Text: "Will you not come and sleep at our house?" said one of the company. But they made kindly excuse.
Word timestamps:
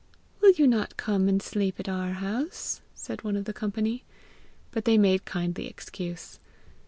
"Will 0.39 0.53
you 0.53 0.65
not 0.65 0.97
come 0.97 1.29
and 1.29 1.39
sleep 1.43 1.79
at 1.79 1.87
our 1.87 2.13
house?" 2.13 2.81
said 2.95 3.23
one 3.23 3.35
of 3.35 3.45
the 3.45 3.53
company. 3.53 4.03
But 4.71 4.85
they 4.85 4.97
made 4.97 5.25
kindly 5.25 5.67
excuse. 5.67 6.39